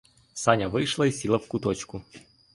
Саня 0.33 0.67
вийшла 0.67 1.05
й 1.05 1.11
сіла 1.11 1.37
в 1.37 1.47
куточку. 1.47 2.01